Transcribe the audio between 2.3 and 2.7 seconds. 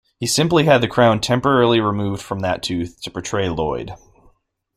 that